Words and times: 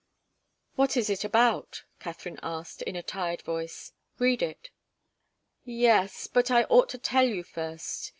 "What 0.73 0.97
is 0.97 1.11
it 1.11 1.23
about?" 1.23 1.83
Katharine 1.99 2.39
asked, 2.41 2.81
in 2.81 2.95
a 2.95 3.03
tired 3.03 3.43
voice. 3.43 3.93
"Read 4.17 4.41
it." 4.41 4.71
"Yes 5.63 6.25
but 6.25 6.49
I 6.49 6.63
ought 6.63 6.89
to 6.89 6.97
tell 6.97 7.27
you 7.27 7.43
first. 7.43 8.09